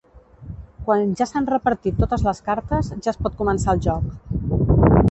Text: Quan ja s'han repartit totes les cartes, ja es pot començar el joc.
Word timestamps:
Quan 0.87 1.11
ja 1.19 1.27
s'han 1.31 1.49
repartit 1.51 2.01
totes 2.05 2.25
les 2.29 2.43
cartes, 2.49 2.91
ja 3.05 3.13
es 3.17 3.23
pot 3.29 3.39
començar 3.45 3.79
el 3.79 3.87
joc. 3.91 4.79